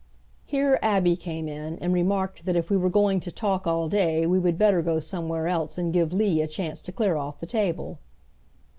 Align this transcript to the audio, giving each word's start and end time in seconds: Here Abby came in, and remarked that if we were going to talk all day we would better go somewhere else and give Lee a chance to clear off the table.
Here 0.47 0.79
Abby 0.81 1.15
came 1.15 1.47
in, 1.47 1.77
and 1.77 1.93
remarked 1.93 2.45
that 2.45 2.55
if 2.55 2.71
we 2.71 2.75
were 2.75 2.89
going 2.89 3.19
to 3.19 3.31
talk 3.31 3.67
all 3.67 3.87
day 3.87 4.25
we 4.25 4.39
would 4.39 4.57
better 4.57 4.81
go 4.81 4.99
somewhere 4.99 5.45
else 5.47 5.77
and 5.77 5.93
give 5.93 6.11
Lee 6.11 6.41
a 6.41 6.47
chance 6.47 6.81
to 6.81 6.91
clear 6.91 7.15
off 7.17 7.39
the 7.39 7.45
table. 7.45 7.99